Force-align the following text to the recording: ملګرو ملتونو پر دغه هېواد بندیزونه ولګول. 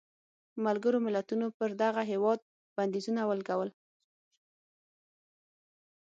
ملګرو 0.65 0.99
ملتونو 1.07 1.47
پر 1.57 1.69
دغه 1.83 2.01
هېواد 2.11 2.39
بندیزونه 2.75 3.21
ولګول. 3.29 3.69